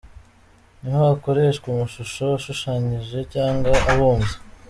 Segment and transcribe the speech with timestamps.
[0.81, 4.35] Niho hakoreshwa amashusho ashushanyije cyangwa abumbye.